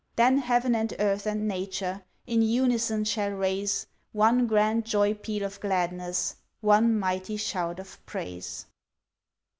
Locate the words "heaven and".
0.39-0.95